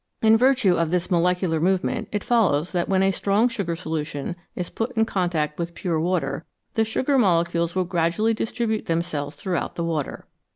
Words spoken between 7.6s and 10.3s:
will gradually distribute them selves throughout the water.